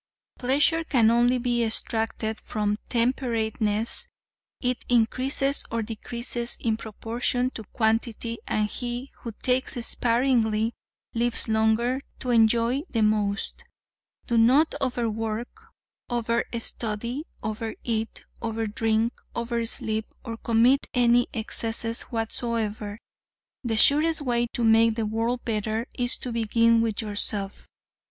Pleasure 0.39 0.83
can 0.83 1.11
only 1.11 1.37
be 1.37 1.63
extracted 1.63 2.39
from 2.39 2.79
temperateness; 2.89 4.07
it 4.59 4.83
increases 4.89 5.63
or 5.69 5.83
decreases 5.83 6.57
in 6.59 6.75
proportion 6.75 7.51
to 7.51 7.65
quantity, 7.65 8.39
and 8.47 8.67
he 8.67 9.11
who 9.19 9.31
takes 9.43 9.73
sparingly, 9.85 10.73
lives 11.13 11.47
longer 11.47 12.01
to 12.17 12.31
enjoy 12.31 12.81
the 12.89 13.03
most. 13.03 13.63
Do 14.25 14.39
not 14.39 14.73
over 14.81 15.07
work, 15.07 15.65
over 16.09 16.45
study, 16.57 17.23
over 17.43 17.75
eat, 17.83 18.23
over 18.41 18.65
drink, 18.65 19.13
over 19.35 19.63
sleep, 19.65 20.07
or 20.25 20.35
commit 20.37 20.87
any 20.95 21.27
excess 21.31 22.01
whatsoever. 22.09 22.97
The 23.63 23.77
surest 23.77 24.21
way 24.23 24.47
to 24.53 24.63
make 24.63 24.95
the 24.95 25.05
world 25.05 25.45
better 25.45 25.85
is 25.93 26.17
to 26.25 26.31
begin 26.31 26.81
with 26.81 27.03
yourself. 27.03 27.67